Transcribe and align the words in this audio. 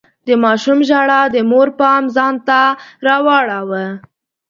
د 0.27 0.29
ماشوم 0.43 0.79
ژړا 0.89 1.21
د 1.33 1.37
مور 1.49 1.67
پام 1.79 2.03
ځان 2.15 2.35
ته 2.47 2.59
راواړاوه. 3.07 3.85